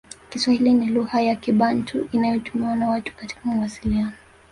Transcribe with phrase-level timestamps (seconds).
[0.29, 4.11] Kiswahili ni lugha ya Kibantu inayotumiwa na watu katika mawasiliano